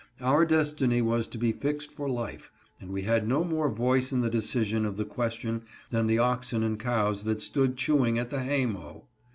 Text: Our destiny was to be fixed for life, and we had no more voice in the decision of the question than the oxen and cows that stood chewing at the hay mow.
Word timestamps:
Our 0.19 0.47
destiny 0.47 1.03
was 1.03 1.27
to 1.27 1.37
be 1.37 1.51
fixed 1.51 1.91
for 1.91 2.09
life, 2.09 2.51
and 2.79 2.89
we 2.89 3.03
had 3.03 3.27
no 3.27 3.43
more 3.43 3.69
voice 3.69 4.11
in 4.11 4.21
the 4.21 4.31
decision 4.31 4.83
of 4.83 4.97
the 4.97 5.05
question 5.05 5.61
than 5.91 6.07
the 6.07 6.17
oxen 6.17 6.63
and 6.63 6.79
cows 6.79 7.21
that 7.25 7.39
stood 7.43 7.77
chewing 7.77 8.17
at 8.17 8.31
the 8.31 8.41
hay 8.41 8.65
mow. 8.65 9.05